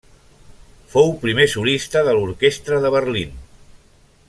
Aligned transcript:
Fou 0.93 1.11
primer 1.25 1.45
solista 1.51 2.03
de 2.09 2.17
l'orquestra 2.19 2.81
de 2.87 2.93
Berlín. 2.97 3.39